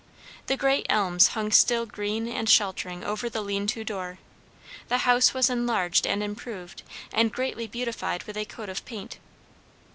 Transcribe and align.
The 0.47 0.57
great 0.57 0.87
elms 0.89 1.27
hung 1.37 1.51
still 1.51 1.85
green 1.85 2.27
and 2.27 2.49
sheltering 2.49 3.03
over 3.03 3.29
the 3.29 3.43
lean 3.43 3.67
to 3.67 3.83
door. 3.83 4.17
The 4.87 5.05
house 5.05 5.35
was 5.35 5.47
enlarged 5.47 6.07
and 6.07 6.23
improved; 6.23 6.81
and 7.13 7.31
greatly 7.31 7.67
beautified 7.67 8.23
with 8.23 8.35
a 8.35 8.45
coat 8.45 8.67
of 8.69 8.83
paint. 8.83 9.19